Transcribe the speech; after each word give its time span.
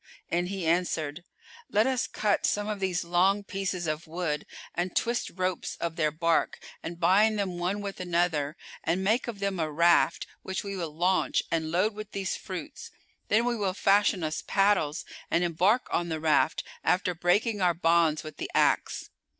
and 0.31 0.47
he 0.47 0.65
answered, 0.65 1.23
"Let 1.69 1.85
us 1.85 2.07
cut 2.07 2.47
some 2.47 2.67
of 2.67 2.79
these 2.79 3.03
long 3.03 3.43
pieces 3.43 3.85
of 3.85 4.07
wood, 4.07 4.47
and 4.73 4.95
twist 4.95 5.29
ropes 5.35 5.75
of 5.75 5.95
their 5.95 6.09
bark 6.09 6.57
and 6.81 6.99
bind 6.99 7.37
them 7.37 7.59
one 7.59 7.81
with 7.81 7.99
another, 7.99 8.57
and 8.83 9.03
make 9.03 9.27
of 9.27 9.37
them 9.37 9.59
a 9.59 9.67
raft[FN#406] 9.67 10.25
which 10.41 10.63
we 10.63 10.75
will 10.75 10.95
launch 10.95 11.43
and 11.51 11.69
load 11.69 11.93
with 11.93 12.13
these 12.13 12.35
fruits: 12.35 12.89
then 13.27 13.45
we 13.45 13.55
will 13.55 13.75
fashion 13.75 14.23
us 14.23 14.43
paddles 14.47 15.05
and 15.29 15.43
embark 15.43 15.85
on 15.91 16.09
the 16.09 16.19
raft 16.19 16.63
after 16.83 17.13
breaking 17.13 17.61
our 17.61 17.75
bonds 17.75 18.23
with 18.23 18.37
the 18.37 18.49
axe. 18.55 19.11